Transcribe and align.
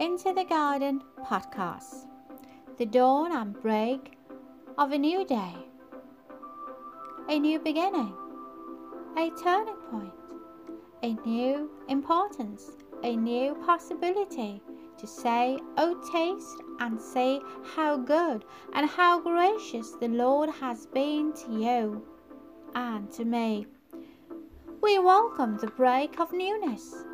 Into 0.00 0.32
the 0.32 0.44
Garden 0.44 1.02
podcast. 1.22 2.06
The 2.78 2.86
dawn 2.86 3.30
and 3.30 3.54
break 3.62 4.18
of 4.76 4.90
a 4.90 4.98
new 4.98 5.24
day, 5.24 5.54
a 7.28 7.38
new 7.38 7.60
beginning, 7.60 8.12
a 9.16 9.30
turning 9.40 9.76
point, 9.92 10.12
a 11.04 11.14
new 11.24 11.70
importance, 11.88 12.72
a 13.04 13.14
new 13.14 13.54
possibility 13.66 14.60
to 14.98 15.06
say, 15.06 15.60
Oh, 15.76 15.94
taste 16.12 16.60
and 16.80 17.00
see 17.00 17.40
how 17.76 17.96
good 17.96 18.44
and 18.72 18.90
how 18.90 19.20
gracious 19.20 19.92
the 19.92 20.08
Lord 20.08 20.50
has 20.50 20.86
been 20.86 21.32
to 21.34 21.52
you 21.52 22.04
and 22.74 23.12
to 23.12 23.24
me. 23.24 23.68
We 24.82 24.98
welcome 24.98 25.56
the 25.58 25.68
break 25.68 26.18
of 26.18 26.32
newness, 26.32 27.04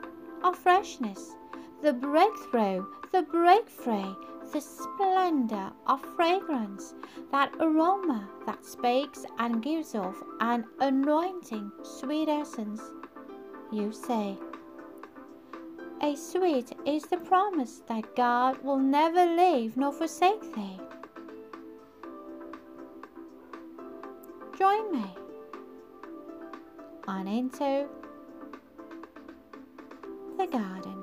of 0.42 0.56
freshness, 0.56 1.36
the 1.82 1.92
breakthrough, 1.92 2.84
the 3.12 3.22
breakthrough, 3.22 4.14
the 4.52 4.60
splendor 4.60 5.70
of 5.86 6.00
fragrance, 6.16 6.94
that 7.30 7.52
aroma 7.60 8.28
that 8.46 8.64
speaks 8.64 9.24
and 9.38 9.62
gives 9.62 9.94
off 9.94 10.16
an 10.40 10.64
anointing 10.80 11.70
sweet 11.82 12.28
essence. 12.28 12.82
You 13.72 13.92
say, 13.92 14.36
a 16.02 16.16
sweet 16.16 16.72
is 16.86 17.04
the 17.04 17.18
promise 17.18 17.82
that 17.86 18.16
God 18.16 18.62
will 18.62 18.78
never 18.78 19.24
leave 19.24 19.76
nor 19.76 19.92
forsake 19.92 20.54
thee. 20.54 20.80
Join 24.58 24.92
me 24.92 25.06
on 27.06 27.26
into 27.26 27.86
the 30.38 30.46
garden. 30.46 30.99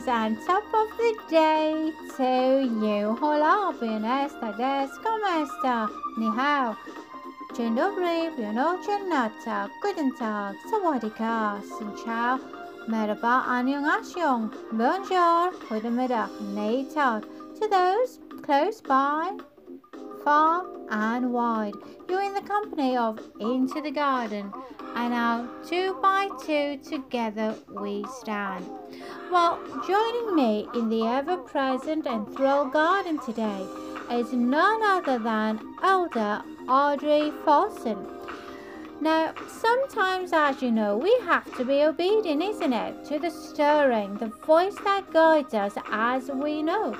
Greetings 0.00 0.08
and 0.08 0.46
top 0.46 0.64
of 0.72 0.88
the 0.96 1.14
day 1.28 1.92
to 2.16 2.62
you. 2.80 3.16
Hola, 3.20 3.74
buenas 3.78 4.32
tardes, 4.40 4.90
¿cómo 5.02 5.26
está? 5.44 5.88
Ni 6.16 6.26
hao. 6.26 6.74
Dzień 7.54 7.74
dobry, 7.74 8.30
buenos 8.36 8.86
nata, 9.08 9.68
guten 9.82 10.10
tag, 10.18 10.54
sawadika, 10.70 11.60
xin 11.78 11.92
chào, 12.04 12.38
merhaba, 12.88 13.44
annyeonghaseyo, 13.46 14.48
bonjour, 14.72 15.52
goedemiddag, 15.68 16.30
neitad. 16.54 17.22
To 17.60 17.68
those 17.68 18.20
close 18.42 18.80
by, 18.80 19.36
far 20.24 20.66
and 20.90 21.32
wide, 21.32 21.74
you're 22.08 22.22
in 22.22 22.34
the 22.34 22.42
company 22.42 22.96
of 22.96 23.18
Into 23.40 23.80
the 23.80 23.90
Garden, 23.90 24.52
and 24.94 25.10
now 25.12 25.48
two 25.66 25.96
by 26.02 26.28
two 26.44 26.78
together 26.78 27.54
we 27.68 28.04
stand. 28.20 28.64
Well, 29.30 29.58
joining 29.86 30.34
me 30.34 30.68
in 30.74 30.88
the 30.88 31.06
ever 31.06 31.36
present 31.36 32.06
and 32.06 32.26
thrilled 32.34 32.72
garden 32.72 33.18
today 33.20 33.66
is 34.10 34.32
none 34.32 34.82
other 34.82 35.18
than 35.18 35.60
Elder 35.82 36.42
Audrey 36.68 37.32
Folsom. 37.44 38.06
Now, 39.00 39.32
sometimes, 39.48 40.32
as 40.34 40.60
you 40.60 40.70
know, 40.70 40.96
we 40.96 41.16
have 41.20 41.56
to 41.56 41.64
be 41.64 41.84
obedient, 41.84 42.42
isn't 42.42 42.72
it, 42.72 43.04
to 43.06 43.18
the 43.18 43.30
stirring, 43.30 44.16
the 44.18 44.26
voice 44.26 44.76
that 44.84 45.10
guides 45.10 45.54
us 45.54 45.74
as 45.90 46.28
we 46.28 46.62
know. 46.62 46.98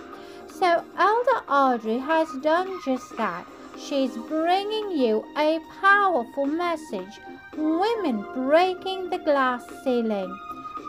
So, 0.60 0.84
Elder 0.98 1.42
Audrey 1.48 1.98
has 1.98 2.28
done 2.42 2.80
just 2.84 3.16
that. 3.16 3.46
She's 3.78 4.14
bringing 4.16 4.90
you 4.90 5.24
a 5.36 5.58
powerful 5.80 6.46
message 6.46 7.18
Women 7.56 8.22
Breaking 8.34 9.10
the 9.10 9.18
Glass 9.18 9.64
Ceiling 9.82 10.38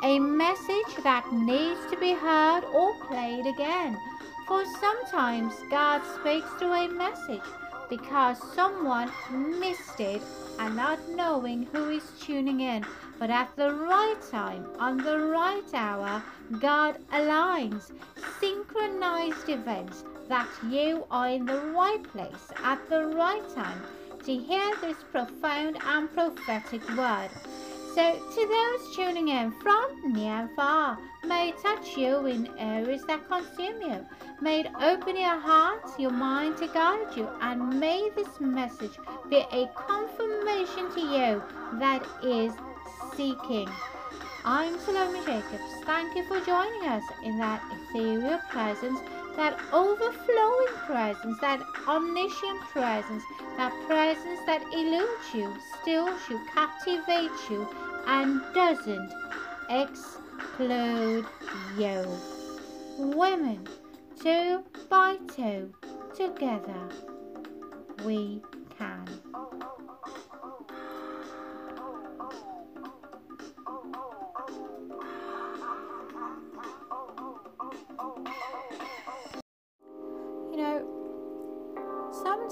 a 0.04 0.18
message 0.18 1.04
that 1.04 1.32
needs 1.32 1.80
to 1.92 1.98
be 1.98 2.14
heard 2.14 2.64
or 2.74 2.94
played 3.06 3.46
again. 3.46 3.96
For 4.48 4.64
sometimes 4.80 5.54
God 5.70 6.02
speaks 6.20 6.50
through 6.58 6.74
a 6.74 6.90
message 6.90 7.48
because 7.88 8.38
someone 8.56 9.12
missed 9.32 10.00
it 10.00 10.22
and 10.58 10.76
not 10.76 10.98
knowing 11.10 11.68
who 11.72 11.92
is 11.92 12.04
tuning 12.20 12.62
in. 12.62 12.84
But 13.22 13.30
at 13.30 13.56
the 13.56 13.72
right 13.72 14.20
time, 14.32 14.66
on 14.80 14.98
the 14.98 15.20
right 15.20 15.72
hour, 15.76 16.24
God 16.60 16.98
aligns 17.14 17.92
synchronized 18.40 19.48
events 19.48 20.04
that 20.28 20.48
you 20.68 21.06
are 21.12 21.30
in 21.30 21.46
the 21.46 21.60
right 21.78 22.02
place 22.02 22.48
at 22.64 22.80
the 22.90 23.06
right 23.06 23.48
time 23.54 23.80
to 24.26 24.36
hear 24.36 24.76
this 24.82 24.98
profound 25.12 25.78
and 25.86 26.12
prophetic 26.12 26.82
word. 26.98 27.30
So, 27.94 28.16
to 28.16 28.48
those 28.48 28.96
tuning 28.96 29.28
in 29.28 29.52
from 29.52 30.14
near 30.14 30.48
and 30.48 30.56
far, 30.56 30.98
may 31.24 31.50
it 31.50 31.62
touch 31.62 31.96
you 31.96 32.26
in 32.26 32.50
areas 32.58 33.04
that 33.04 33.28
consume 33.28 33.84
you. 33.84 34.04
May 34.42 34.62
it 34.62 34.72
open 34.82 35.16
your 35.16 35.38
heart, 35.38 35.84
your 36.00 36.10
mind 36.10 36.58
to 36.58 36.68
guide 36.70 37.16
you, 37.16 37.30
and 37.40 37.80
may 37.80 38.10
this 38.16 38.40
message 38.40 38.98
be 39.30 39.46
a 39.52 39.68
confirmation 39.76 40.92
to 40.96 41.02
you 41.02 41.44
that 41.80 42.04
is 42.24 42.52
seeking. 43.16 43.70
I'm 44.44 44.80
Salome 44.80 45.20
Jacobs. 45.26 45.84
Thank 45.86 46.16
you 46.16 46.24
for 46.24 46.40
joining 46.42 46.88
us 46.88 47.04
in 47.24 47.38
that 47.38 47.62
ethereal 47.72 48.40
presence, 48.50 49.00
that 49.36 49.60
overflowing 49.72 50.74
presence, 50.88 51.40
that 51.42 51.62
omniscient 51.88 52.60
presence, 52.72 53.24
that 53.58 53.72
presence 53.88 54.40
that 54.48 54.64
eludes 54.74 55.34
you, 55.34 55.54
stills 55.82 56.20
you, 56.30 56.40
captivates 56.54 57.50
you, 57.50 57.68
and 58.08 58.42
doesn't 58.54 59.12
explode 59.70 61.26
you. 61.78 62.18
Women, 62.98 63.68
two 64.20 64.64
by 64.90 65.18
two, 65.36 65.74
together 66.16 66.90
we 68.04 68.42
can. 68.78 69.06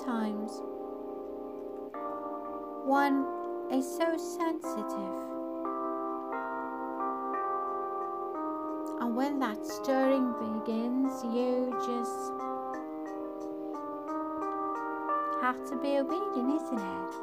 Sometimes 0.09 0.61
one 2.85 3.25
is 3.71 3.85
so 3.85 4.17
sensitive. 4.17 5.13
And 9.01 9.15
when 9.15 9.39
that 9.39 9.63
stirring 9.65 10.33
begins, 10.39 11.23
you 11.25 11.71
just 11.85 12.31
have 15.41 15.63
to 15.69 15.75
be 15.79 15.99
obedient, 15.99 16.61
isn't 16.61 16.79
it? 16.79 17.13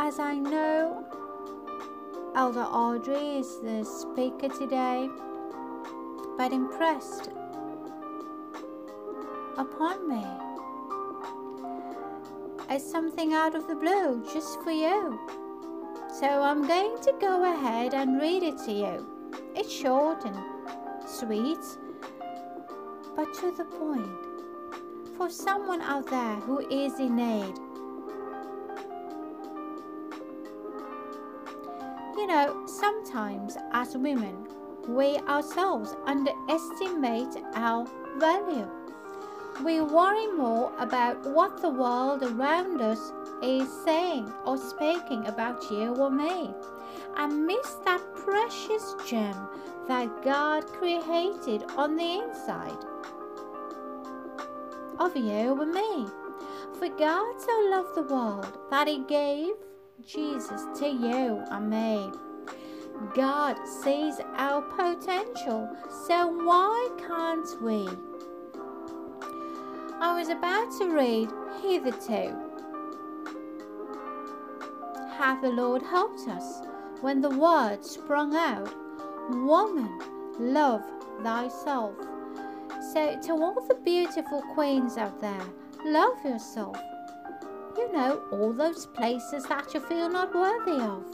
As 0.00 0.18
I 0.18 0.34
know, 0.34 1.04
Elder 2.34 2.64
Audrey 2.64 3.38
is 3.38 3.60
the 3.60 3.84
speaker 3.84 4.48
today, 4.48 5.08
but 6.36 6.52
impressed 6.52 7.30
upon 9.60 10.08
me 10.08 10.24
as 12.70 12.82
something 12.90 13.34
out 13.34 13.54
of 13.54 13.68
the 13.68 13.74
blue 13.74 14.24
just 14.32 14.58
for 14.62 14.70
you. 14.70 15.20
So 16.18 16.26
I'm 16.26 16.66
going 16.66 16.98
to 17.02 17.12
go 17.20 17.52
ahead 17.52 17.92
and 17.92 18.18
read 18.18 18.42
it 18.42 18.56
to 18.64 18.72
you. 18.72 19.06
It's 19.54 19.70
short 19.70 20.24
and 20.24 20.36
sweet, 21.06 21.58
but 23.14 23.34
to 23.34 23.52
the 23.54 23.64
point. 23.64 24.08
For 25.18 25.28
someone 25.28 25.82
out 25.82 26.06
there 26.06 26.36
who 26.36 26.60
is 26.70 26.98
in 26.98 27.16
need. 27.16 27.54
You 32.16 32.26
know, 32.26 32.64
sometimes 32.66 33.58
as 33.72 33.94
women, 33.94 34.46
we 34.88 35.18
ourselves 35.18 35.94
underestimate 36.06 37.36
our 37.54 37.86
value. 38.18 38.66
We 39.64 39.80
worry 39.80 40.26
more 40.32 40.72
about 40.78 41.22
what 41.26 41.60
the 41.60 41.68
world 41.68 42.22
around 42.22 42.80
us 42.80 43.12
is 43.42 43.68
saying 43.84 44.32
or 44.46 44.56
speaking 44.56 45.26
about 45.26 45.70
you 45.70 45.94
or 45.94 46.10
me 46.10 46.50
and 47.16 47.46
miss 47.46 47.74
that 47.84 48.00
precious 48.14 48.94
gem 49.06 49.36
that 49.86 50.22
God 50.22 50.66
created 50.66 51.64
on 51.76 51.96
the 51.96 52.22
inside 52.22 52.78
of 54.98 55.16
you 55.16 55.60
or 55.60 55.66
me. 55.66 56.06
For 56.78 56.88
God 56.88 57.34
so 57.38 57.68
loved 57.70 57.94
the 57.96 58.14
world 58.14 58.58
that 58.70 58.88
he 58.88 59.00
gave 59.00 59.52
Jesus 60.06 60.62
to 60.78 60.86
you 60.86 61.42
and 61.50 61.68
me. 61.68 62.10
God 63.14 63.56
sees 63.82 64.20
our 64.36 64.62
potential, 64.62 65.68
so 66.06 66.28
why 66.28 66.88
can't 67.06 67.62
we? 67.62 67.88
I 70.02 70.16
was 70.16 70.30
about 70.30 70.70
to 70.78 70.94
read 70.94 71.28
hitherto. 71.60 72.34
Hath 75.18 75.42
the 75.42 75.50
Lord 75.50 75.82
helped 75.82 76.26
us 76.26 76.62
when 77.02 77.20
the 77.20 77.28
word 77.28 77.84
sprung 77.84 78.34
out, 78.34 78.74
Woman, 79.28 80.00
love 80.38 80.82
thyself. 81.22 81.94
So, 82.94 83.20
to 83.20 83.32
all 83.32 83.62
the 83.68 83.74
beautiful 83.84 84.40
queens 84.54 84.96
out 84.96 85.20
there, 85.20 85.42
love 85.84 86.16
yourself. 86.24 86.78
You 87.76 87.92
know, 87.92 88.22
all 88.32 88.54
those 88.54 88.86
places 88.86 89.44
that 89.44 89.74
you 89.74 89.80
feel 89.80 90.08
not 90.08 90.34
worthy 90.34 90.82
of. 90.82 91.04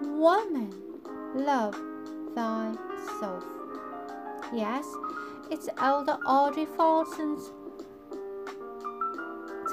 Woman, 0.00 0.72
love 1.34 1.78
thyself. 2.34 3.44
Yes, 4.50 4.86
it's 5.50 5.68
Elder 5.76 6.18
Audrey 6.26 6.66
Folsom's 6.66 7.50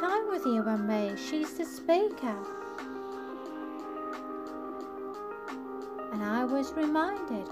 time 0.02 0.28
with 0.30 0.48
you 0.48 0.64
and 0.64 0.88
me. 0.88 1.12
She's 1.16 1.54
the 1.54 1.64
speaker. 1.64 2.36
And 6.12 6.24
I 6.24 6.44
was 6.44 6.74
reminded 6.74 7.48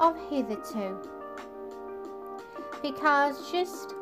of 0.00 0.16
hitherto. 0.28 0.98
Because 2.82 3.52
just 3.52 3.94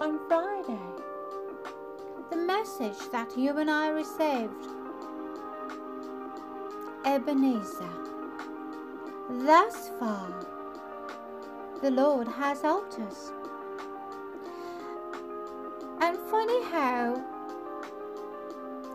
on 0.00 0.18
Friday, 0.28 0.78
the 2.30 2.36
message 2.36 2.98
that 3.12 3.36
you 3.36 3.58
and 3.58 3.70
I 3.70 3.88
received, 3.88 4.66
Ebenezer, 7.04 8.09
thus 9.28 9.90
far, 9.98 10.46
the 11.82 11.90
Lord 11.90 12.28
has 12.28 12.62
helped 12.62 12.98
us. 13.00 13.32
And 16.00 16.16
funny 16.30 16.62
how 16.64 17.22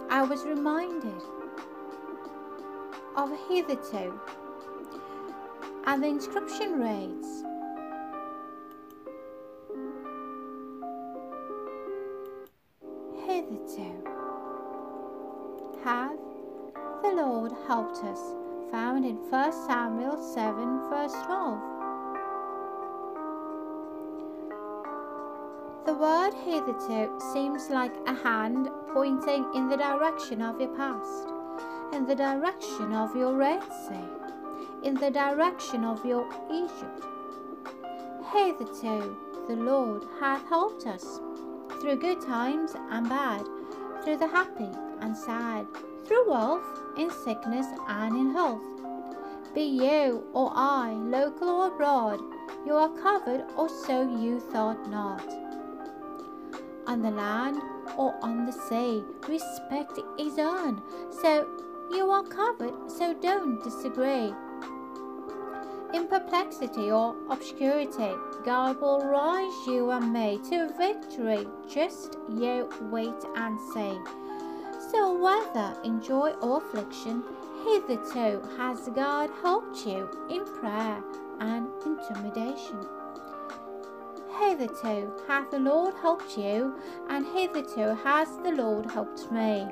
I 0.10 0.24
was 0.24 0.44
reminded 0.44 1.22
of 3.16 3.32
hitherto, 3.48 4.20
and 5.86 6.04
the 6.04 6.08
inscription 6.08 6.80
reads, 6.80 7.44
Hitherto 13.26 14.04
have 15.84 16.18
the 17.02 17.14
Lord 17.16 17.52
helped 17.68 18.04
us, 18.04 18.35
found 19.06 19.18
in 19.24 19.32
1 19.32 19.52
Samuel 19.68 20.18
7, 20.18 20.90
verse 20.90 21.14
12. 21.26 21.60
The 25.86 25.94
word 25.94 26.34
hitherto 26.34 27.20
seems 27.34 27.70
like 27.70 27.94
a 28.08 28.16
hand 28.16 28.70
pointing 28.94 29.46
in 29.54 29.70
the 29.70 29.78
direction 29.78 30.42
of 30.42 30.60
your 30.60 30.76
past, 30.76 31.28
in 31.94 32.06
the 32.08 32.16
direction 32.16 32.94
of 32.94 33.16
your 33.16 33.34
Red 33.34 33.64
Sea, 33.64 34.10
in 34.84 34.96
the 34.96 35.12
direction 35.12 35.84
of 35.84 36.04
your 36.06 36.28
Egypt. 36.52 37.06
Hitherto 38.34 39.16
the 39.48 39.56
Lord 39.56 40.04
hath 40.20 40.48
helped 40.50 40.88
us, 40.88 41.20
through 41.80 41.98
good 41.98 42.22
times 42.22 42.72
and 42.90 43.08
bad, 43.08 43.46
through 44.04 44.18
the 44.18 44.28
happy 44.28 44.70
and 45.02 45.16
sad, 45.16 45.68
through 46.06 46.30
wealth, 46.30 46.64
in 46.98 47.12
sickness 47.12 47.68
and 47.88 48.16
in 48.16 48.32
health. 48.32 48.75
Be 49.56 49.64
you 49.64 50.28
or 50.34 50.52
I, 50.54 50.92
local 50.92 51.50
or 51.50 51.68
abroad, 51.68 52.20
you 52.66 52.74
are 52.74 52.90
covered, 52.90 53.46
or 53.56 53.70
so 53.70 54.02
you 54.02 54.40
thought 54.40 54.90
not 54.90 55.24
on 56.88 57.02
the 57.02 57.12
land 57.12 57.62
or 57.98 58.14
on 58.22 58.46
the 58.46 58.52
sea. 58.52 59.04
Respect 59.28 60.00
is 60.20 60.38
earned, 60.38 60.82
so 61.22 61.48
you 61.92 62.10
are 62.10 62.24
covered, 62.24 62.92
so 62.92 63.14
don't 63.14 63.64
disagree. 63.64 64.34
In 65.94 66.08
perplexity 66.08 66.92
or 66.92 67.16
obscurity, 67.30 68.14
God 68.44 68.82
will 68.82 69.00
rise 69.00 69.68
you 69.68 69.92
and 69.92 70.12
me 70.12 70.40
to 70.50 70.74
victory. 70.78 71.48
Just 71.70 72.18
you 72.30 72.70
wait 72.92 73.24
and 73.36 73.58
see. 73.74 73.98
So, 74.92 75.18
whether 75.18 75.80
in 75.84 76.02
joy 76.02 76.32
or 76.42 76.58
affliction, 76.58 77.24
hitherto 77.66 78.42
has 78.58 78.90
God 78.90 79.32
helped 79.42 79.88
you 79.88 80.08
in 80.30 80.46
prayer 80.46 81.04
and 81.40 81.68
intimidation. 81.84 82.80
Hitherto 84.40 85.12
hath 85.28 85.50
the 85.50 85.60
Lord 85.60 85.96
helped 85.96 86.38
you, 86.38 86.76
and 87.10 87.26
hitherto 87.26 87.96
has 88.04 88.28
the 88.44 88.52
Lord 88.52 88.86
helped 88.92 89.32
me. 89.32 89.68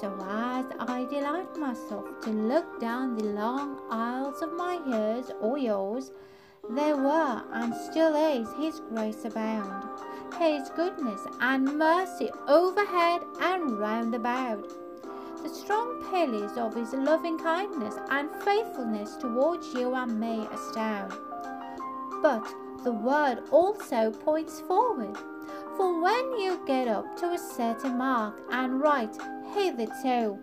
So 0.00 0.14
as 0.20 0.66
I 0.78 1.06
delight 1.10 1.56
myself 1.56 2.06
to 2.22 2.30
look 2.30 2.80
down 2.80 3.16
the 3.16 3.24
long 3.24 3.80
aisles 3.90 4.40
of 4.40 4.52
my 4.52 4.78
years 4.86 5.32
or 5.40 5.58
yours, 5.58 6.12
there 6.70 6.96
were 6.96 7.42
and 7.52 7.74
still 7.74 8.14
is 8.14 8.48
His 8.56 8.80
grace 8.90 9.24
abound, 9.24 9.84
His 10.38 10.68
goodness 10.76 11.20
and 11.40 11.76
mercy 11.76 12.30
overhead 12.46 13.22
and 13.40 13.78
round 13.78 14.14
about. 14.14 14.83
The 15.44 15.50
strong 15.50 16.02
pillars 16.10 16.56
of 16.56 16.74
His 16.74 16.94
loving 16.94 17.38
kindness 17.38 17.96
and 18.08 18.30
faithfulness 18.44 19.16
towards 19.16 19.74
you 19.74 19.94
and 19.94 20.18
me 20.18 20.48
astound. 20.50 21.12
But 22.22 22.50
the 22.82 22.92
word 22.92 23.42
also 23.50 24.10
points 24.10 24.60
forward. 24.60 25.18
For 25.76 26.00
when 26.00 26.38
you 26.40 26.62
get 26.66 26.88
up 26.88 27.18
to 27.18 27.32
a 27.32 27.38
certain 27.38 27.98
mark 27.98 28.40
and 28.50 28.80
write 28.80 29.18
hitherto, 29.52 30.38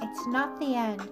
it's 0.00 0.26
not 0.28 0.60
the 0.60 0.76
end. 0.76 1.02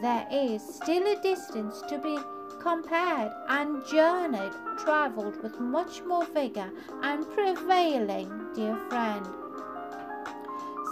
There 0.00 0.28
is 0.30 0.62
still 0.62 1.04
a 1.04 1.20
distance 1.22 1.82
to 1.88 1.98
be 1.98 2.16
compared 2.60 3.32
and 3.48 3.84
journeyed, 3.84 4.52
travelled 4.78 5.42
with 5.42 5.58
much 5.58 6.02
more 6.02 6.24
vigour 6.26 6.70
and 7.02 7.28
prevailing, 7.30 8.30
dear 8.54 8.76
friend. 8.88 9.26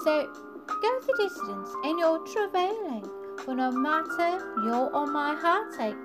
So 0.03 0.33
go 0.81 1.01
the 1.07 1.15
distance 1.17 1.71
in 1.85 1.99
your 1.99 2.19
travailing, 2.27 3.09
for 3.45 3.55
no 3.55 3.71
matter 3.71 4.39
your 4.65 4.95
or 4.95 5.07
my 5.07 5.35
heartache, 5.35 5.97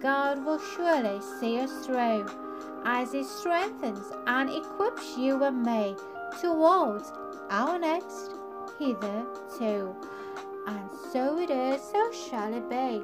God 0.00 0.44
will 0.44 0.60
surely 0.76 1.20
see 1.40 1.60
us 1.60 1.86
through 1.86 2.26
as 2.84 3.14
it 3.14 3.26
strengthens 3.26 4.10
and 4.26 4.50
equips 4.50 5.16
you 5.16 5.42
and 5.44 5.62
me 5.62 5.94
towards 6.40 7.12
our 7.50 7.78
next 7.78 8.32
hitherto. 8.78 9.94
And 10.66 10.90
so 11.12 11.38
it 11.38 11.50
is, 11.50 11.82
so 11.82 12.10
shall 12.12 12.52
it 12.54 12.68
be. 12.68 13.02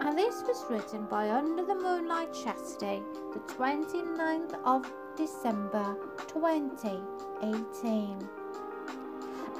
And 0.00 0.16
this 0.16 0.42
was 0.42 0.64
written 0.70 1.06
by 1.06 1.30
Under 1.30 1.64
the 1.64 1.74
Moonlight 1.74 2.32
Chastity, 2.32 3.02
the 3.32 3.40
29th 3.54 4.54
of 4.64 4.90
December 5.16 5.96
2018. 6.28 8.37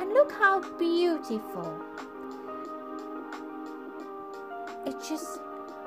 And 0.00 0.12
look 0.12 0.32
how 0.32 0.60
beautiful 0.78 1.80
it 4.86 4.96
just 5.06 5.40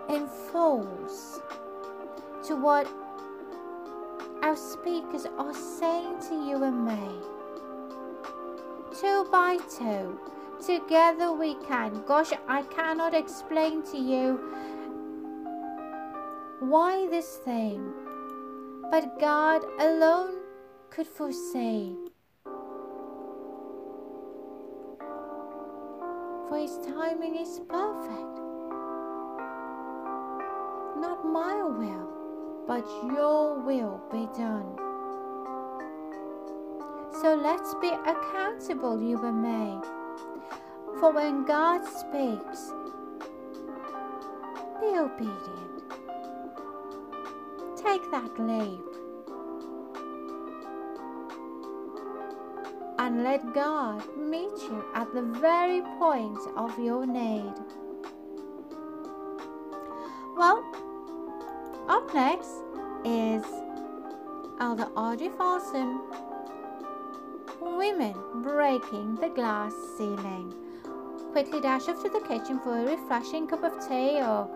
unfolds 0.10 1.42
to 2.48 2.56
what 2.56 2.88
our 4.42 4.56
speakers 4.56 5.26
are 5.38 5.54
saying 5.54 6.20
to 6.28 6.36
you 6.36 6.64
and 6.64 6.86
me. 6.86 7.22
Two 9.00 9.28
by 9.32 9.58
two, 9.78 10.20
together 10.66 11.32
we 11.32 11.56
can. 11.68 12.04
Gosh, 12.06 12.32
I 12.48 12.64
cannot 12.64 13.14
explain 13.14 13.84
to 13.92 13.98
you 13.98 14.40
why 16.60 17.08
this 17.08 17.38
thing, 17.38 17.94
but 18.92 19.20
God 19.20 19.64
alone 19.80 20.36
could 20.90 21.08
foresee. 21.08 22.11
For 26.52 26.58
His 26.58 26.78
timing 26.86 27.38
is 27.38 27.62
perfect. 27.70 28.36
Not 31.00 31.24
my 31.24 31.64
will 31.64 32.12
but 32.68 32.86
your 33.04 33.60
will 33.60 34.02
be 34.12 34.28
done. 34.38 34.76
So 37.22 37.36
let's 37.36 37.74
be 37.82 37.90
accountable, 37.90 39.02
you 39.02 39.18
and 39.26 39.42
me. 39.42 39.80
For 41.00 41.12
when 41.12 41.46
God 41.46 41.84
speaks, 41.86 42.72
be 44.80 44.98
obedient. 44.98 45.84
Take 47.78 48.10
that 48.12 48.40
leap. 48.40 48.91
Let 53.24 53.54
God 53.54 54.02
meet 54.18 54.58
you 54.64 54.84
at 54.96 55.14
the 55.14 55.22
very 55.22 55.82
point 56.00 56.40
of 56.58 56.78
your 56.80 57.06
need. 57.06 57.54
Well, 60.36 60.66
up 61.88 62.12
next 62.16 62.50
is 63.06 63.44
Elder 64.60 64.90
Audrey 64.98 65.30
Folsom 65.38 66.02
Women 67.62 68.16
breaking 68.42 69.18
the 69.18 69.30
glass 69.30 69.74
ceiling. 70.00 70.56
Quickly 71.32 71.62
dash 71.62 71.90
off 71.90 72.02
to 72.02 72.10
the 72.10 72.22
kitchen 72.28 72.60
for 72.60 72.76
a 72.76 72.86
refreshing 72.86 73.46
cup 73.46 73.64
of 73.64 73.88
tea 73.88 74.18
or 74.18 74.50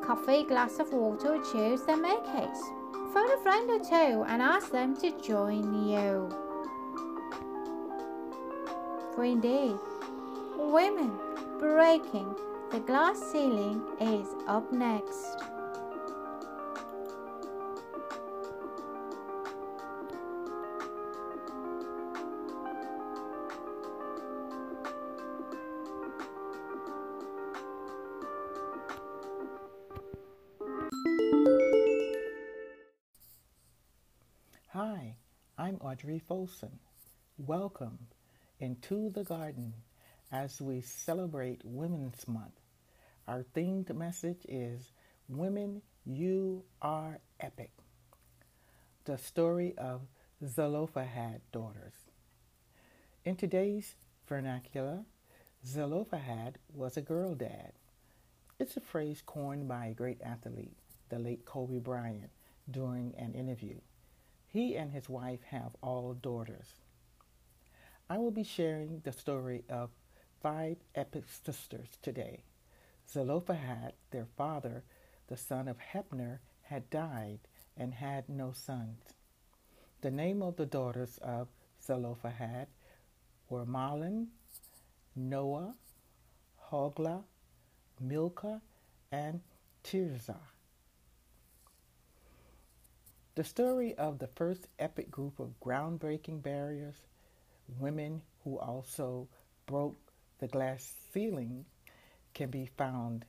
coffee, 0.00 0.44
glass 0.44 0.78
of 0.78 0.92
water, 0.92 1.34
or 1.34 1.42
juice, 1.52 1.80
then 1.82 2.02
make 2.02 2.24
haste. 2.26 2.70
Phone 3.12 3.32
a 3.32 3.42
friend 3.42 3.68
or 3.68 3.80
two 3.80 4.22
and 4.28 4.40
ask 4.40 4.70
them 4.70 4.96
to 4.98 5.10
join 5.20 5.88
you. 5.88 6.41
For 9.14 9.24
indeed, 9.24 9.76
women 10.56 11.18
breaking 11.58 12.34
the 12.70 12.80
glass 12.80 13.20
ceiling 13.30 13.82
is 14.00 14.26
up 14.48 14.72
next. 14.72 15.36
Hi, 34.70 35.16
I'm 35.58 35.76
Audrey 35.82 36.18
Folsom. 36.18 36.80
Welcome 37.36 37.98
into 38.62 39.10
the 39.10 39.24
garden 39.24 39.74
as 40.30 40.60
we 40.60 40.80
celebrate 40.80 41.60
Women's 41.64 42.28
Month. 42.28 42.60
Our 43.26 43.44
themed 43.56 43.92
message 43.92 44.46
is 44.48 44.92
Women, 45.28 45.82
You 46.06 46.62
Are 46.80 47.18
Epic. 47.40 47.72
The 49.04 49.18
story 49.18 49.74
of 49.76 50.02
Zelophehad 50.46 51.40
daughters. 51.50 51.94
In 53.24 53.34
today's 53.34 53.96
vernacular, 54.28 55.00
Zelophehad 55.66 56.58
was 56.72 56.96
a 56.96 57.02
girl 57.02 57.34
dad. 57.34 57.72
It's 58.60 58.76
a 58.76 58.80
phrase 58.80 59.24
coined 59.26 59.66
by 59.66 59.86
a 59.86 59.94
great 59.94 60.20
athlete, 60.22 60.76
the 61.08 61.18
late 61.18 61.44
Kobe 61.44 61.80
Bryant, 61.80 62.30
during 62.70 63.12
an 63.18 63.34
interview. 63.34 63.80
He 64.46 64.76
and 64.76 64.92
his 64.92 65.08
wife 65.08 65.40
have 65.50 65.72
all 65.82 66.14
daughters. 66.14 66.74
I 68.12 68.18
will 68.18 68.30
be 68.30 68.44
sharing 68.44 69.00
the 69.04 69.12
story 69.12 69.64
of 69.70 69.88
five 70.42 70.76
epic 70.94 71.24
sisters 71.46 71.88
today. 72.02 72.42
Zelophehad, 73.10 73.94
their 74.10 74.26
father, 74.36 74.84
the 75.28 75.36
son 75.38 75.66
of 75.66 75.78
Heber, 75.80 76.42
had 76.64 76.90
died 76.90 77.38
and 77.74 77.94
had 77.94 78.28
no 78.28 78.52
sons. 78.52 79.14
The 80.02 80.10
name 80.10 80.42
of 80.42 80.56
the 80.56 80.66
daughters 80.66 81.18
of 81.22 81.48
Zelophehad 81.82 82.66
were 83.48 83.64
Mahlon, 83.64 84.26
Noah, 85.16 85.74
Hoglah, 86.70 87.22
Milcah, 87.98 88.60
and 89.10 89.40
Tirzah. 89.84 90.48
The 93.36 93.44
story 93.44 93.94
of 93.94 94.18
the 94.18 94.28
first 94.34 94.68
epic 94.78 95.10
group 95.10 95.40
of 95.40 95.58
groundbreaking 95.64 96.42
barriers, 96.42 97.06
women 97.78 98.22
who 98.44 98.58
also 98.58 99.28
broke 99.66 99.96
the 100.38 100.48
glass 100.48 100.92
ceiling, 101.12 101.64
can 102.34 102.50
be 102.50 102.66
found 102.76 103.24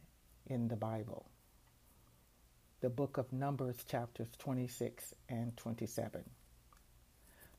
in 0.47 0.67
the 0.67 0.75
Bible. 0.75 1.25
The 2.81 2.89
book 2.89 3.17
of 3.17 3.31
Numbers, 3.31 3.83
chapters 3.87 4.29
26 4.39 5.13
and 5.29 5.55
27. 5.55 6.23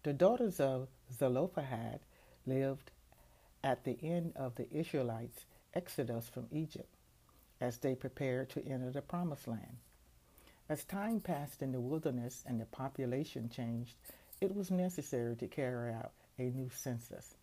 The 0.03 0.13
daughters 0.13 0.61
of 0.61 0.89
Zelophehad 1.17 2.01
lived 2.47 2.91
at 3.63 3.85
the 3.85 3.97
end 4.03 4.33
of 4.37 4.55
the 4.57 4.69
Israelites' 4.71 5.47
exodus 5.73 6.29
from 6.29 6.47
Egypt 6.51 6.95
as 7.61 7.79
they 7.79 7.95
prepared 7.95 8.51
to 8.51 8.67
enter 8.67 8.91
the 8.91 9.01
Promised 9.01 9.49
Land. 9.49 9.79
As 10.69 10.85
time 10.85 11.21
passed 11.21 11.63
in 11.63 11.73
the 11.73 11.81
wilderness 11.81 12.43
and 12.47 12.61
the 12.61 12.67
population 12.67 13.49
changed, 13.49 13.95
it 14.41 14.55
was 14.55 14.71
necessary 14.71 15.37
to 15.37 15.47
carry 15.47 15.93
out 15.93 16.13
a 16.39 16.43
new 16.43 16.71
census. 16.75 17.35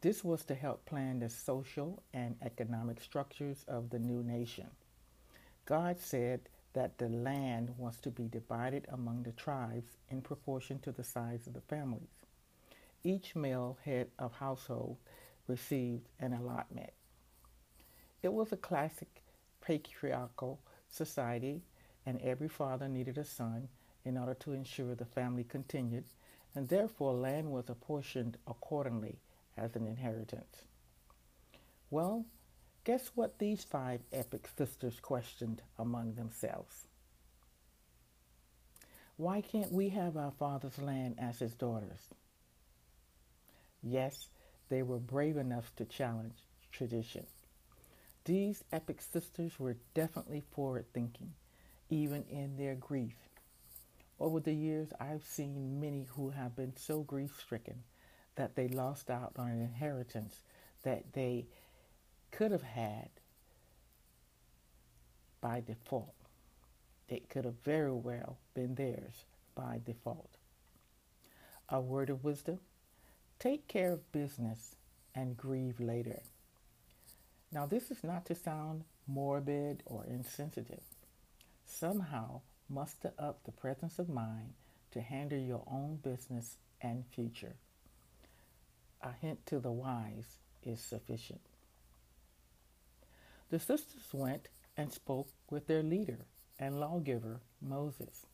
This 0.00 0.24
was 0.24 0.44
to 0.44 0.54
help 0.54 0.86
plan 0.86 1.20
the 1.20 1.28
social 1.28 2.02
and 2.14 2.36
economic 2.42 3.00
structures 3.00 3.64
of 3.68 3.90
the 3.90 3.98
new 3.98 4.22
nation. 4.22 4.68
God 5.66 6.00
said 6.00 6.40
that 6.72 6.98
the 6.98 7.08
land 7.08 7.74
was 7.76 7.98
to 8.00 8.10
be 8.10 8.28
divided 8.28 8.86
among 8.90 9.22
the 9.22 9.32
tribes 9.32 9.98
in 10.08 10.22
proportion 10.22 10.78
to 10.80 10.92
the 10.92 11.04
size 11.04 11.46
of 11.46 11.52
the 11.52 11.60
families. 11.60 12.08
Each 13.04 13.34
male 13.34 13.78
head 13.84 14.08
of 14.18 14.32
household 14.34 14.96
received 15.46 16.08
an 16.18 16.32
allotment. 16.32 16.92
It 18.22 18.32
was 18.32 18.52
a 18.52 18.56
classic 18.56 19.22
patriarchal 19.60 20.60
society 20.88 21.62
and 22.06 22.20
every 22.22 22.48
father 22.48 22.88
needed 22.88 23.18
a 23.18 23.24
son 23.24 23.68
in 24.04 24.16
order 24.16 24.34
to 24.34 24.52
ensure 24.52 24.94
the 24.94 25.04
family 25.04 25.44
continued, 25.44 26.04
and 26.54 26.68
therefore 26.68 27.14
land 27.14 27.50
was 27.50 27.68
apportioned 27.68 28.36
accordingly 28.46 29.18
as 29.56 29.76
an 29.76 29.86
inheritance. 29.86 30.64
Well, 31.90 32.24
guess 32.84 33.10
what 33.14 33.38
these 33.38 33.64
five 33.64 34.00
epic 34.12 34.48
sisters 34.56 35.00
questioned 35.00 35.62
among 35.78 36.14
themselves? 36.14 36.86
Why 39.16 39.40
can't 39.40 39.72
we 39.72 39.90
have 39.90 40.16
our 40.16 40.30
father's 40.30 40.78
land 40.78 41.16
as 41.18 41.40
his 41.40 41.54
daughters? 41.54 42.08
Yes, 43.82 44.28
they 44.68 44.82
were 44.82 44.98
brave 44.98 45.36
enough 45.36 45.74
to 45.76 45.84
challenge 45.84 46.34
tradition. 46.72 47.26
These 48.24 48.64
epic 48.72 49.00
sisters 49.02 49.58
were 49.58 49.76
definitely 49.94 50.42
forward 50.52 50.86
thinking 50.92 51.34
even 51.90 52.24
in 52.30 52.56
their 52.56 52.76
grief. 52.76 53.16
Over 54.20 54.38
the 54.38 54.52
years, 54.52 54.92
I've 55.00 55.24
seen 55.24 55.80
many 55.80 56.04
who 56.04 56.28
have 56.28 56.54
been 56.54 56.76
so 56.76 57.00
grief 57.00 57.40
stricken 57.40 57.82
that 58.36 58.54
they 58.54 58.68
lost 58.68 59.10
out 59.10 59.32
on 59.36 59.48
an 59.48 59.62
inheritance 59.62 60.42
that 60.82 61.14
they 61.14 61.46
could 62.30 62.52
have 62.52 62.62
had 62.62 63.08
by 65.40 65.62
default. 65.66 66.14
It 67.08 67.30
could 67.30 67.46
have 67.46 67.62
very 67.64 67.92
well 67.92 68.36
been 68.52 68.74
theirs 68.74 69.24
by 69.54 69.80
default. 69.84 70.36
A 71.70 71.80
word 71.80 72.10
of 72.10 72.22
wisdom 72.22 72.60
take 73.38 73.68
care 73.68 73.92
of 73.92 74.12
business 74.12 74.76
and 75.14 75.36
grieve 75.36 75.80
later. 75.80 76.20
Now, 77.50 77.64
this 77.64 77.90
is 77.90 78.04
not 78.04 78.26
to 78.26 78.34
sound 78.34 78.84
morbid 79.06 79.82
or 79.86 80.04
insensitive 80.04 80.82
somehow 81.64 82.42
muster 82.70 83.12
up 83.18 83.44
the 83.44 83.52
presence 83.52 83.98
of 83.98 84.08
mind 84.08 84.54
to 84.92 85.00
handle 85.00 85.38
your 85.38 85.62
own 85.70 85.98
business 86.02 86.56
and 86.80 87.04
future. 87.06 87.56
A 89.02 89.12
hint 89.12 89.44
to 89.46 89.58
the 89.58 89.72
wise 89.72 90.38
is 90.62 90.80
sufficient. 90.80 91.40
The 93.50 93.58
sisters 93.58 94.08
went 94.12 94.48
and 94.76 94.92
spoke 94.92 95.28
with 95.50 95.66
their 95.66 95.82
leader 95.82 96.26
and 96.58 96.78
lawgiver, 96.78 97.40
Moses. 97.60 98.26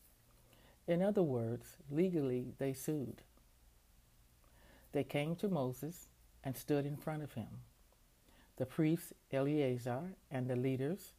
In 0.86 1.02
other 1.02 1.22
words, 1.22 1.76
legally 1.90 2.52
they 2.58 2.72
sued. 2.72 3.22
They 4.92 5.04
came 5.04 5.36
to 5.36 5.48
Moses 5.48 6.08
and 6.44 6.56
stood 6.56 6.86
in 6.86 6.96
front 6.96 7.22
of 7.22 7.34
him. 7.34 7.48
The 8.56 8.66
priest 8.66 9.12
Eleazar 9.32 10.14
and 10.30 10.48
the 10.48 10.56
leaders 10.56 11.12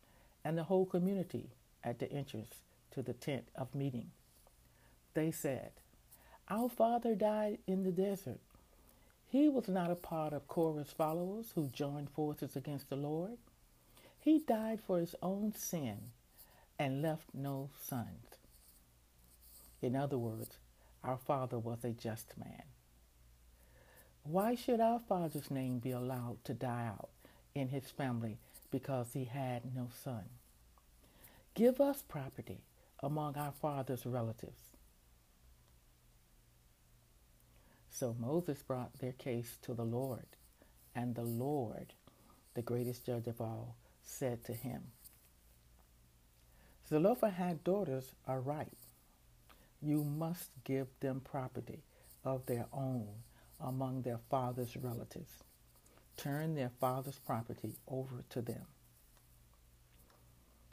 and 0.43 0.57
the 0.57 0.63
whole 0.63 0.85
community 0.85 1.49
at 1.83 1.99
the 1.99 2.11
entrance 2.11 2.63
to 2.97 3.03
the 3.03 3.13
tent 3.13 3.47
of 3.55 3.75
meeting. 3.75 4.09
They 5.13 5.29
said, 5.29 5.69
Our 6.49 6.67
father 6.67 7.13
died 7.13 7.59
in 7.67 7.83
the 7.83 7.91
desert. 7.91 8.39
He 9.27 9.47
was 9.47 9.67
not 9.67 9.91
a 9.91 9.95
part 9.95 10.33
of 10.33 10.47
Korah's 10.47 10.91
followers 10.97 11.51
who 11.53 11.67
joined 11.67 12.09
forces 12.09 12.55
against 12.55 12.89
the 12.89 12.95
Lord. 12.95 13.37
He 14.19 14.39
died 14.39 14.79
for 14.81 14.99
his 14.99 15.13
own 15.21 15.53
sin 15.55 16.09
and 16.79 17.03
left 17.03 17.35
no 17.35 17.69
sons. 17.79 18.39
In 19.79 19.95
other 19.95 20.17
words, 20.17 20.57
our 21.03 21.17
father 21.17 21.59
was 21.59 21.83
a 21.83 21.91
just 21.91 22.35
man. 22.35 22.63
Why 24.23 24.55
should 24.55 24.79
our 24.79 24.99
father's 25.07 25.51
name 25.51 25.77
be 25.77 25.91
allowed 25.91 26.43
to 26.45 26.55
die 26.55 26.87
out 26.87 27.09
in 27.53 27.67
his 27.67 27.91
family 27.91 28.39
because 28.71 29.13
he 29.13 29.25
had 29.25 29.75
no 29.75 29.89
son? 30.03 30.23
Give 31.53 31.79
us 31.79 32.01
property 32.01 32.61
among 33.01 33.37
our 33.37 33.51
father's 33.51 34.05
relatives. 34.05 34.61
So 37.89 38.15
Moses 38.19 38.61
brought 38.61 38.99
their 38.99 39.13
case 39.13 39.57
to 39.63 39.73
the 39.73 39.85
Lord, 39.85 40.27
and 40.93 41.15
the 41.15 41.23
Lord, 41.23 41.93
the 42.53 42.61
greatest 42.61 43.05
judge 43.05 43.27
of 43.27 43.41
all, 43.41 43.75
said 44.03 44.43
to 44.45 44.53
him, 44.53 44.83
Zelophehad 46.87 47.63
daughters 47.63 48.11
are 48.27 48.39
right. 48.39 48.77
You 49.81 50.03
must 50.03 50.49
give 50.63 50.87
them 50.99 51.21
property 51.21 51.83
of 52.23 52.45
their 52.45 52.67
own 52.71 53.07
among 53.59 54.03
their 54.03 54.19
father's 54.29 54.77
relatives. 54.77 55.43
Turn 56.15 56.55
their 56.55 56.71
father's 56.79 57.19
property 57.19 57.75
over 57.87 58.23
to 58.29 58.41
them. 58.41 58.65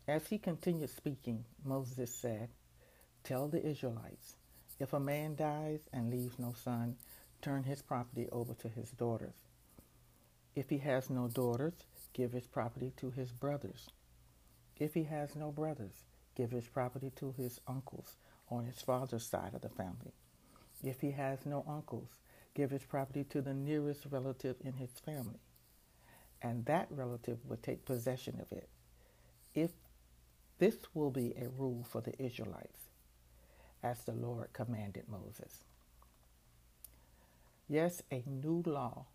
As 0.06 0.26
he 0.28 0.36
continued 0.36 0.90
speaking, 0.90 1.46
Moses 1.64 2.14
said, 2.14 2.50
Tell 3.22 3.48
the 3.48 3.64
Israelites, 3.64 4.36
if 4.78 4.92
a 4.92 5.00
man 5.00 5.34
dies 5.34 5.88
and 5.94 6.10
leaves 6.10 6.38
no 6.38 6.52
son, 6.52 6.96
turn 7.40 7.62
his 7.64 7.80
property 7.80 8.28
over 8.30 8.52
to 8.54 8.68
his 8.68 8.90
daughters. 8.90 9.46
If 10.54 10.68
he 10.68 10.78
has 10.78 11.08
no 11.08 11.28
daughters, 11.28 11.72
give 12.12 12.32
his 12.32 12.46
property 12.46 12.92
to 12.98 13.10
his 13.12 13.32
brothers. 13.32 13.88
If 14.76 14.92
he 14.92 15.04
has 15.04 15.34
no 15.34 15.50
brothers, 15.50 16.04
give 16.36 16.50
his 16.50 16.66
property 16.68 17.10
to 17.16 17.32
his 17.32 17.60
uncles 17.66 18.16
on 18.50 18.66
his 18.66 18.82
father's 18.82 19.24
side 19.26 19.54
of 19.54 19.62
the 19.62 19.70
family. 19.70 20.12
If 20.82 21.00
he 21.00 21.12
has 21.12 21.46
no 21.46 21.64
uncles, 21.66 22.18
give 22.54 22.70
his 22.70 22.84
property 22.84 23.24
to 23.24 23.40
the 23.40 23.54
nearest 23.54 24.04
relative 24.10 24.56
in 24.60 24.74
his 24.74 24.92
family, 25.00 25.40
and 26.42 26.66
that 26.66 26.88
relative 26.90 27.38
will 27.48 27.56
take 27.56 27.86
possession 27.86 28.38
of 28.38 28.52
it. 28.52 28.68
If 29.54 29.70
this 30.58 30.76
will 30.94 31.10
be 31.10 31.34
a 31.36 31.48
rule 31.48 31.84
for 31.88 32.00
the 32.00 32.20
Israelites, 32.22 32.88
as 33.82 34.04
the 34.04 34.12
Lord 34.12 34.52
commanded 34.52 35.04
Moses. 35.08 35.64
Yes, 37.68 38.02
a 38.10 38.22
new 38.26 38.62
law 38.64 39.06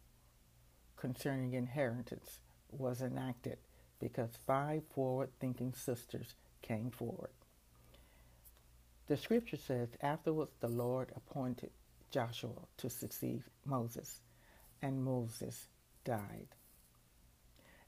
concerning 0.97 1.53
inheritance 1.53 2.39
was 2.71 3.01
enacted 3.01 3.57
because 3.99 4.31
five 4.45 4.83
forward 4.93 5.29
thinking 5.39 5.73
sisters 5.73 6.33
came 6.61 6.91
forward. 6.91 7.31
The 9.07 9.17
scripture 9.17 9.57
says, 9.57 9.89
Afterwards 10.01 10.51
the 10.59 10.67
Lord 10.67 11.11
appointed 11.15 11.71
Joshua 12.11 12.67
to 12.77 12.89
succeed 12.89 13.43
Moses, 13.65 14.21
and 14.81 15.03
Moses 15.03 15.67
died. 16.03 16.47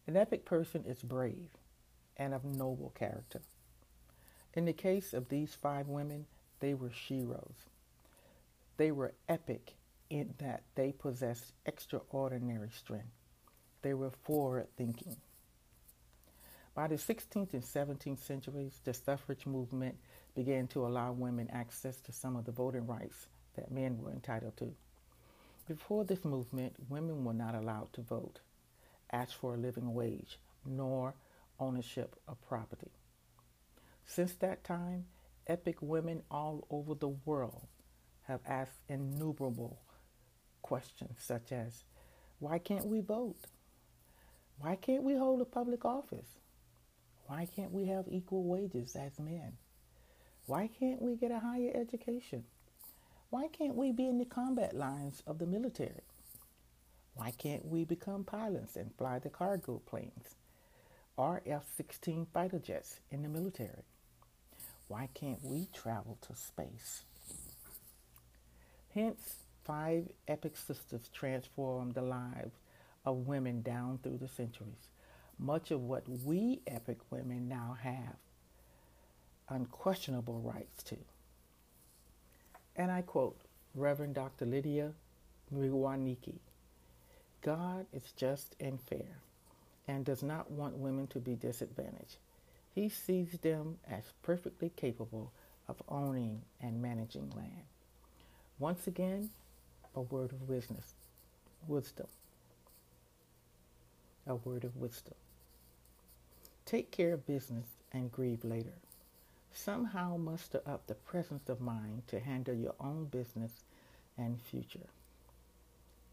An 0.08 0.18
epic 0.18 0.46
person 0.46 0.84
is 0.86 1.02
brave 1.02 1.50
and 2.18 2.34
of 2.34 2.44
noble 2.44 2.92
character. 2.98 3.42
In 4.54 4.66
the 4.66 4.74
case 4.74 5.14
of 5.14 5.30
these 5.30 5.56
five 5.56 5.88
women, 5.88 6.26
they 6.60 6.74
were 6.74 6.90
sheroes. 6.90 7.68
They 8.78 8.92
were 8.92 9.14
epic 9.30 9.76
in 10.10 10.34
that 10.40 10.64
they 10.76 10.92
possessed 10.92 11.54
extraordinary 11.66 12.70
strength. 12.70 13.14
They 13.82 13.94
were 13.94 14.12
forward 14.12 14.68
thinking. 14.78 15.18
By 16.74 16.88
the 16.88 16.96
16th 16.96 17.54
and 17.54 17.64
17th 17.64 18.20
centuries, 18.20 18.80
the 18.84 18.94
suffrage 18.94 19.46
movement 19.46 19.98
began 20.36 20.68
to 20.68 20.86
allow 20.86 21.12
women 21.12 21.50
access 21.52 22.00
to 22.02 22.12
some 22.12 22.36
of 22.36 22.46
the 22.46 22.52
voting 22.52 22.88
rights 22.88 23.28
that 23.56 23.72
men 23.72 23.98
were 24.02 24.12
entitled 24.12 24.56
to. 24.58 24.74
Before 25.68 26.06
this 26.06 26.24
movement, 26.24 26.74
women 26.90 27.24
were 27.24 27.34
not 27.34 27.56
allowed 27.56 27.92
to 27.94 28.02
vote, 28.02 28.40
ask 29.12 29.34
for 29.34 29.54
a 29.54 29.58
living 29.58 29.94
wage, 29.94 30.40
nor 30.66 31.14
ownership 31.62 32.16
of 32.28 32.42
property. 32.42 32.92
Since 34.06 34.34
that 34.36 34.66
time, 34.66 35.06
epic 35.48 35.78
women 35.82 36.24
all 36.30 36.68
over 36.70 36.96
the 36.96 37.16
world 37.26 37.68
have 38.24 38.42
asked 38.46 38.82
innumerable 38.90 39.80
questions 40.62 41.20
such 41.22 41.52
as, 41.52 41.84
why 42.40 42.58
can't 42.58 42.88
we 42.88 43.00
vote? 43.00 43.38
Why 44.58 44.76
can't 44.76 45.04
we 45.04 45.16
hold 45.16 45.42
a 45.42 45.46
public 45.46 45.86
office? 45.86 46.40
Why 47.28 47.48
can't 47.56 47.72
we 47.72 47.86
have 47.86 48.06
equal 48.10 48.44
wages 48.44 48.96
as 48.96 49.20
men? 49.20 49.54
Why 50.48 50.68
can't 50.68 51.02
we 51.02 51.16
get 51.16 51.32
a 51.32 51.40
higher 51.40 51.72
education? 51.74 52.44
Why 53.30 53.48
can't 53.48 53.76
we 53.76 53.92
be 53.92 54.08
in 54.08 54.18
the 54.18 54.26
combat 54.26 54.76
lines 54.76 55.24
of 55.26 55.40
the 55.40 55.46
military? 55.46 56.04
Why 57.14 57.32
can't 57.32 57.66
we 57.66 57.86
become 57.86 58.24
pilots 58.24 58.76
and 58.76 58.94
fly 58.98 59.20
the 59.20 59.30
cargo 59.30 59.82
planes 59.86 60.36
or 61.22 61.40
F 61.46 61.66
16 61.78 62.26
fighter 62.34 62.58
jets 62.58 63.00
in 63.12 63.22
the 63.22 63.30
military? 63.30 63.86
Why 64.88 65.08
can't 65.14 65.44
we 65.44 65.68
travel 65.72 66.18
to 66.22 66.36
space? 66.36 67.04
Hence, 68.96 69.36
five 69.64 70.08
epic 70.28 70.58
sisters 70.58 71.10
transformed 71.14 71.94
the 71.94 72.02
lives 72.02 72.56
of 73.06 73.28
women 73.28 73.62
down 73.62 74.00
through 74.02 74.18
the 74.18 74.28
centuries 74.28 74.90
much 75.38 75.70
of 75.70 75.82
what 75.82 76.04
we 76.08 76.62
epic 76.66 76.98
women 77.12 77.48
now 77.48 77.78
have 77.82 78.16
unquestionable 79.50 80.40
rights 80.40 80.82
to. 80.84 80.98
And 82.76 82.92
I 82.92 83.02
quote 83.04 83.38
Reverend 83.76 84.16
Dr. 84.16 84.46
Lydia 84.46 84.94
Mwaniki 85.54 86.40
God 87.44 87.86
is 87.94 88.12
just 88.16 88.56
and 88.60 88.80
fair 88.82 89.20
and 89.92 90.06
does 90.06 90.24
not 90.24 90.50
want 90.50 90.78
women 90.78 91.06
to 91.06 91.20
be 91.20 91.36
disadvantaged. 91.36 92.16
He 92.74 92.88
sees 92.88 93.34
them 93.42 93.78
as 93.90 94.14
perfectly 94.24 94.72
capable 94.78 95.34
of 95.68 95.84
owning 95.90 96.44
and 96.62 96.82
managing 96.82 97.30
land. 97.36 97.66
Once 98.58 98.88
again, 98.88 99.32
a 99.94 100.00
word 100.00 100.32
of 100.32 100.48
wisdom. 100.48 100.78
Wisdom. 101.68 102.08
A 104.26 104.36
word 104.36 104.64
of 104.64 104.78
wisdom. 104.78 105.16
Take 106.66 106.90
care 106.90 107.14
of 107.14 107.28
business 107.28 107.68
and 107.92 108.14
grieve 108.14 108.46
later. 108.46 108.78
Somehow 109.52 110.16
muster 110.16 110.62
up 110.66 110.88
the 110.88 110.96
presence 110.96 111.50
of 111.50 111.60
mind 111.60 112.04
to 112.08 112.22
handle 112.22 112.56
your 112.56 112.76
own 112.80 113.06
business 113.12 113.52
and 114.18 114.40
future. 114.42 114.88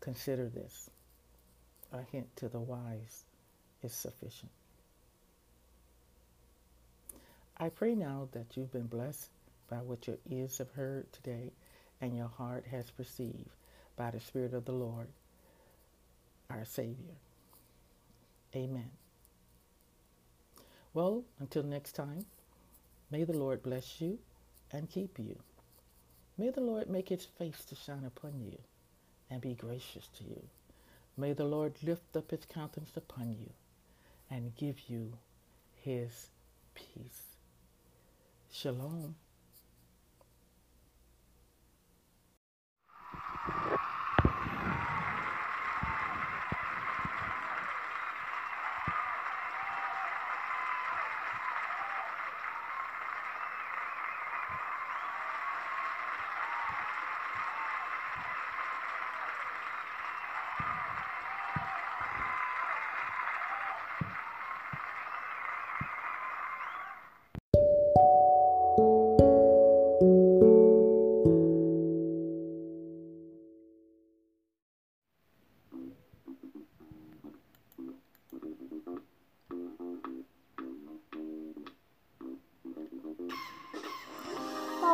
Consider 0.00 0.48
this. 0.48 0.90
A 1.92 2.02
hint 2.02 2.34
to 2.36 2.48
the 2.48 2.58
wise 2.58 3.22
is 3.82 3.92
sufficient. 3.92 4.50
I 7.56 7.68
pray 7.68 7.94
now 7.94 8.28
that 8.32 8.56
you've 8.56 8.72
been 8.72 8.86
blessed 8.86 9.30
by 9.68 9.78
what 9.78 10.06
your 10.06 10.18
ears 10.30 10.58
have 10.58 10.70
heard 10.72 11.12
today 11.12 11.50
and 12.00 12.16
your 12.16 12.28
heart 12.28 12.64
has 12.70 12.90
perceived 12.90 13.50
by 13.96 14.10
the 14.12 14.20
Spirit 14.20 14.54
of 14.54 14.64
the 14.64 14.72
Lord, 14.72 15.08
our 16.50 16.64
Savior. 16.64 17.16
Amen. 18.54 18.90
Well, 20.94 21.24
until 21.40 21.64
next 21.64 21.92
time, 21.92 22.24
may 23.10 23.24
the 23.24 23.36
Lord 23.36 23.62
bless 23.62 24.00
you 24.00 24.18
and 24.72 24.88
keep 24.88 25.18
you. 25.18 25.36
May 26.38 26.50
the 26.50 26.60
Lord 26.60 26.88
make 26.88 27.08
his 27.08 27.24
face 27.24 27.64
to 27.68 27.74
shine 27.74 28.04
upon 28.04 28.40
you 28.40 28.56
and 29.30 29.40
be 29.40 29.54
gracious 29.54 30.08
to 30.18 30.24
you. 30.24 30.42
May 31.16 31.32
the 31.32 31.44
Lord 31.44 31.74
lift 31.82 32.16
up 32.16 32.30
his 32.30 32.44
countenance 32.48 32.96
upon 32.96 33.32
you 33.32 33.50
and 34.30 34.54
give 34.56 34.76
you 34.88 35.12
his 35.82 36.28
peace. 36.74 37.36
Shalom. 38.50 39.14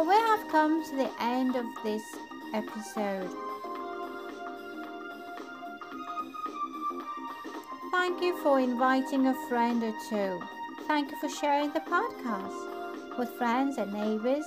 We 0.07 0.15
have 0.15 0.47
come 0.49 0.85
to 0.85 0.97
the 0.97 1.11
end 1.19 1.57
of 1.57 1.65
this 1.83 2.03
episode. 2.53 3.31
Thank 7.91 8.21
you 8.21 8.37
for 8.43 8.61
inviting 8.61 9.29
a 9.29 9.49
friend 9.49 9.83
or 9.83 9.95
two. 10.11 10.43
Thank 10.87 11.11
you 11.11 11.17
for 11.17 11.31
sharing 11.31 11.73
the 11.73 11.81
podcast 11.81 13.19
with 13.19 13.31
friends 13.39 13.79
and 13.79 13.95
neighbors. 13.95 14.45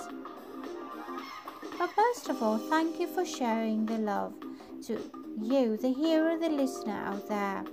But 1.79 1.89
first 1.89 2.29
of 2.29 2.43
all, 2.43 2.59
thank 2.59 2.99
you 2.99 3.07
for 3.07 3.25
sharing 3.25 3.87
the 3.87 3.97
love 3.97 4.33
to 4.85 5.01
you, 5.41 5.75
the 5.75 5.91
hero, 5.91 6.37
the 6.37 6.49
listener 6.49 7.01
out 7.03 7.27
there. 7.27 7.63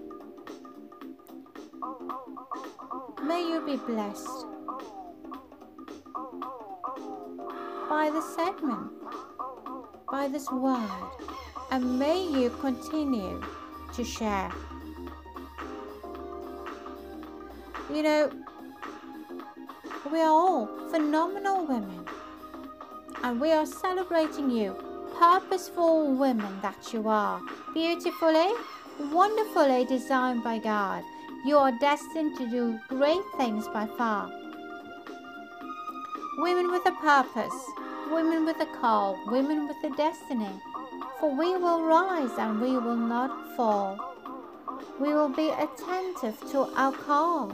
May 3.22 3.42
you 3.42 3.60
be 3.66 3.76
blessed 3.76 4.43
by 7.94 8.10
this 8.10 8.34
segment, 8.34 8.90
by 10.10 10.26
this 10.26 10.50
word, 10.50 11.10
and 11.70 11.96
may 11.96 12.20
you 12.20 12.50
continue 12.60 13.40
to 13.94 14.02
share. 14.02 14.50
You 17.88 18.02
know, 18.02 18.30
we 20.10 20.18
are 20.18 20.34
all 20.42 20.66
phenomenal 20.90 21.66
women, 21.66 22.04
and 23.22 23.40
we 23.40 23.52
are 23.52 23.64
celebrating 23.64 24.50
you, 24.50 24.74
purposeful 25.16 26.16
women 26.16 26.60
that 26.62 26.92
you 26.92 27.06
are, 27.06 27.40
beautifully, 27.74 28.50
wonderfully 29.12 29.84
designed 29.84 30.42
by 30.42 30.58
God. 30.58 31.04
You 31.46 31.58
are 31.58 31.72
destined 31.78 32.36
to 32.38 32.50
do 32.50 32.76
great 32.88 33.24
things 33.36 33.68
by 33.68 33.86
far. 33.96 34.28
Women 36.38 36.72
with 36.72 36.84
a 36.86 36.92
purpose, 37.00 37.54
women 38.10 38.44
with 38.44 38.60
a 38.60 38.66
call, 38.80 39.18
women 39.26 39.68
with 39.68 39.76
a 39.84 39.96
destiny. 39.96 40.50
For 41.20 41.30
we 41.30 41.56
will 41.56 41.82
rise 41.82 42.36
and 42.38 42.60
we 42.60 42.72
will 42.72 42.96
not 42.96 43.56
fall. 43.56 44.14
We 45.00 45.14
will 45.14 45.28
be 45.28 45.50
attentive 45.50 46.38
to 46.52 46.70
our 46.76 46.92
call. 46.92 47.48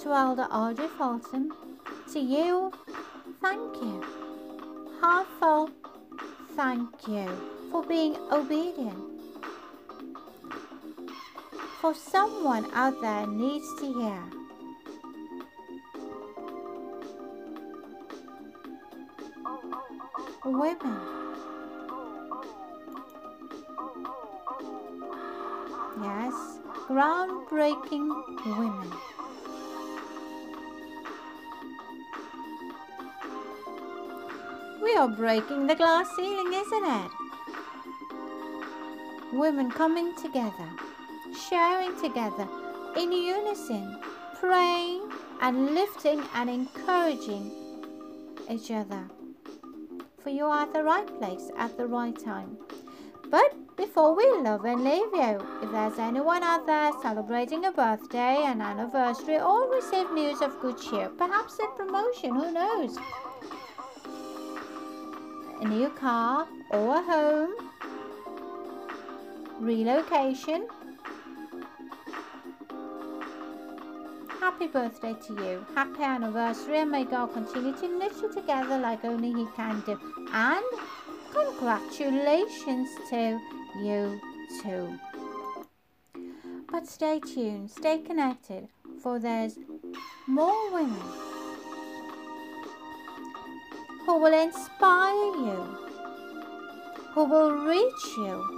To 0.00 0.12
Elder 0.12 0.48
Audrey 0.50 0.88
Fulton, 0.96 1.52
to 2.12 2.20
you, 2.20 2.72
thank 3.40 3.76
you. 3.82 4.04
Heartfelt 5.00 5.70
thank 6.58 7.06
you 7.06 7.28
for 7.70 7.84
being 7.84 8.16
obedient. 8.32 8.98
For 11.80 11.94
someone 11.94 12.66
out 12.74 13.00
there 13.00 13.28
needs 13.28 13.66
to 13.78 13.92
hear. 13.92 14.37
Women. 20.50 20.98
Yes, 26.02 26.34
groundbreaking 26.88 28.08
women. 28.46 28.90
We 34.82 34.94
are 34.96 35.08
breaking 35.08 35.66
the 35.66 35.74
glass 35.74 36.08
ceiling, 36.16 36.54
isn't 36.54 36.84
it? 36.86 37.10
Women 39.34 39.70
coming 39.70 40.14
together, 40.16 40.70
sharing 41.50 41.94
together 42.00 42.48
in 42.96 43.12
unison, 43.12 44.00
praying 44.40 45.02
and 45.42 45.74
lifting 45.74 46.22
and 46.34 46.48
encouraging 46.48 47.52
each 48.48 48.70
other. 48.70 49.10
For 50.28 50.34
you 50.34 50.44
are 50.44 50.64
at 50.64 50.74
the 50.74 50.84
right 50.84 51.06
place 51.18 51.50
at 51.56 51.78
the 51.78 51.86
right 51.86 52.14
time. 52.14 52.58
But 53.30 53.76
before 53.78 54.14
we 54.14 54.26
love 54.42 54.66
and 54.66 54.84
leave 54.84 55.14
you, 55.14 55.40
if 55.62 55.72
there's 55.72 55.98
anyone 55.98 56.42
out 56.42 56.66
there 56.66 56.92
celebrating 57.00 57.64
a 57.64 57.72
birthday, 57.72 58.44
an 58.44 58.60
anniversary, 58.60 59.38
or 59.38 59.70
receive 59.70 60.12
news 60.12 60.42
of 60.42 60.60
good 60.60 60.76
cheer, 60.76 61.08
perhaps 61.08 61.58
a 61.60 61.66
promotion, 61.78 62.34
who 62.34 62.52
knows? 62.52 62.98
A 65.62 65.64
new 65.66 65.88
car 65.88 66.46
or 66.72 66.96
a 66.96 67.02
home, 67.02 67.54
relocation. 69.60 70.68
Happy 74.48 74.66
birthday 74.66 75.14
to 75.26 75.34
you. 75.34 75.66
Happy 75.74 76.02
anniversary 76.02 76.78
and 76.78 76.90
may 76.90 77.04
God 77.04 77.34
continue 77.34 77.76
to 77.76 77.98
knit 77.98 78.12
you 78.22 78.32
together 78.32 78.78
like 78.78 79.04
only 79.04 79.30
He 79.30 79.46
can 79.54 79.82
do. 79.84 80.00
And 80.32 80.64
congratulations 81.30 82.88
to 83.10 83.38
you 83.82 84.18
too. 84.62 84.98
But 86.72 86.88
stay 86.88 87.20
tuned, 87.20 87.70
stay 87.70 87.98
connected, 87.98 88.68
for 89.02 89.18
there's 89.18 89.58
more 90.26 90.72
women 90.72 90.96
who 94.06 94.18
will 94.18 94.32
inspire 94.32 95.12
you, 95.12 95.76
who 97.12 97.24
will 97.24 97.52
reach 97.52 98.04
you, 98.16 98.57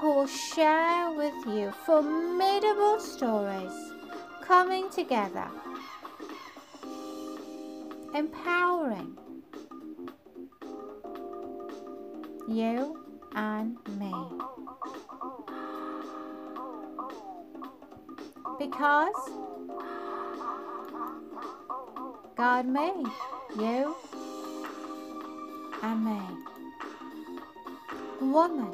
who 0.00 0.14
will 0.14 0.26
share 0.26 1.10
with 1.12 1.34
you 1.46 1.70
formidable 1.84 2.98
stories 2.98 3.92
coming 4.40 4.88
together, 4.88 5.46
empowering 8.14 9.14
you 12.48 12.98
and 13.34 13.76
me. 13.98 14.14
Because 18.58 19.30
God 22.38 22.66
made 22.66 23.06
you 23.58 23.94
and 25.82 26.04
me. 26.06 26.20
Woman, 28.22 28.72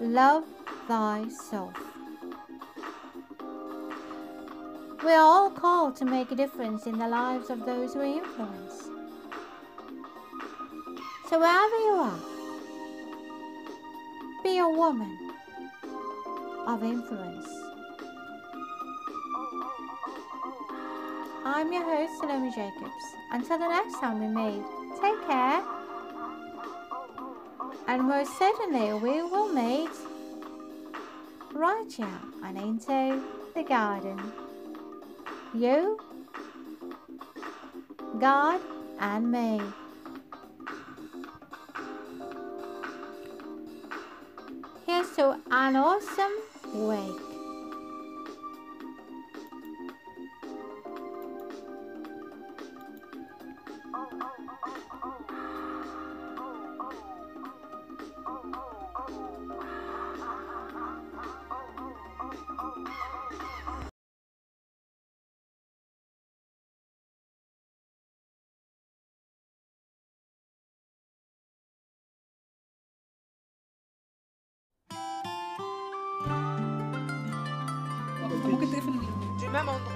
love 0.00 0.44
thyself. 0.86 1.74
We 5.04 5.10
are 5.12 5.20
all 5.20 5.50
called 5.50 5.96
to 5.96 6.04
make 6.04 6.30
a 6.30 6.36
difference 6.36 6.86
in 6.86 6.98
the 6.98 7.08
lives 7.08 7.50
of 7.50 7.66
those 7.66 7.96
we 7.96 8.18
influence. 8.18 8.88
So 11.28 11.38
wherever 11.40 11.76
you 11.76 11.94
are, 11.98 12.20
be 14.42 14.58
a 14.58 14.68
woman 14.68 15.18
of 16.66 16.82
influence. 16.82 17.48
I'm 21.44 21.72
your 21.72 21.82
host, 21.82 22.20
Salome 22.20 22.50
Jacobs. 22.50 23.04
Until 23.32 23.58
the 23.58 23.68
next 23.68 23.98
time 23.98 24.20
we 24.20 24.28
meet, 24.28 24.62
take 25.00 25.26
care. 25.26 25.62
And 27.88 28.02
most 28.04 28.38
certainly 28.38 28.92
we 28.94 29.22
will 29.22 29.52
meet 29.52 29.90
right 31.62 31.92
here 31.92 32.20
on 32.42 32.56
Into 32.56 33.22
the 33.54 33.62
Garden. 33.62 34.20
You, 35.54 35.96
God, 38.18 38.60
and 38.98 39.30
me. 39.30 39.60
Here's 44.86 45.14
to 45.14 45.40
an 45.52 45.76
awesome 45.76 46.32
week. 46.74 47.31
Même 79.52 79.68
endroit. 79.68 79.91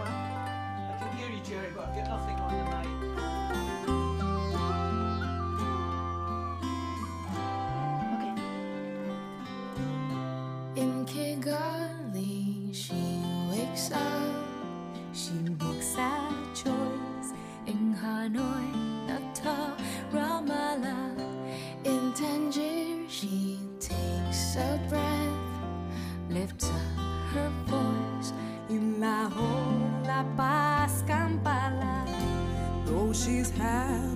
she's 33.16 33.48
had. 33.50 34.15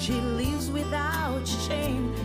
She 0.00 0.14
lives 0.14 0.70
without 0.70 1.46
shame. 1.46 2.19